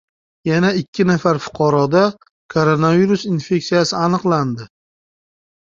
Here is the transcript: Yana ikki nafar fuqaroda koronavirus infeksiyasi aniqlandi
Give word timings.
Yana 0.49 0.71
ikki 0.79 1.05
nafar 1.09 1.39
fuqaroda 1.43 2.01
koronavirus 2.55 3.27
infeksiyasi 3.33 3.97
aniqlandi 4.03 4.69